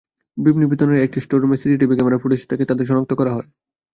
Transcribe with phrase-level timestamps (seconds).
[0.37, 3.47] বিপণিবিতানের একটি স্টোররুমের সিসিটিভি ক্যামেরার ফুটেজ থেকে তাঁদের শনাক্ত করা হয়।